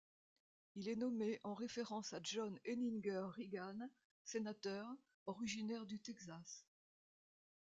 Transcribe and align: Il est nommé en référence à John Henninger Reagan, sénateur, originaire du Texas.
Il 0.73 0.89
est 0.89 0.95
nommé 0.95 1.39
en 1.43 1.53
référence 1.53 2.11
à 2.13 2.19
John 2.23 2.57
Henninger 2.67 3.27
Reagan, 3.37 3.87
sénateur, 4.25 4.87
originaire 5.27 5.85
du 5.85 5.99
Texas. 5.99 6.65